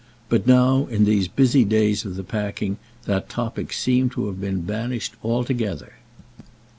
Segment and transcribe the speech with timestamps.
[0.29, 4.61] But now, in these busy days of the packing, that topic seemed to have been
[4.61, 5.93] banished altogether.